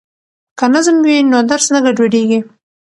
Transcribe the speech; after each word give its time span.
که 0.59 0.65
نظم 0.73 0.97
وي 1.05 1.17
نو 1.31 1.39
درس 1.49 1.65
نه 1.73 1.79
ګډوډیږي. 1.85 2.39